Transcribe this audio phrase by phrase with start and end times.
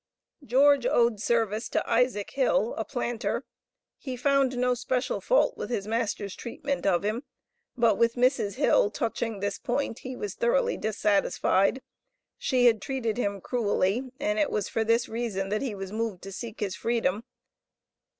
[0.43, 3.45] George "owed service" to Isaac Hill, a planter;
[3.99, 7.21] he found no special fault with his master's treatment of him;
[7.77, 8.55] but with Mrs.
[8.55, 11.83] Hill, touching this point, he was thoroughly dissatisfied.
[12.39, 16.23] She had treated him "cruelly," and it was for this reason that he was moved
[16.23, 17.23] to seek his freedom.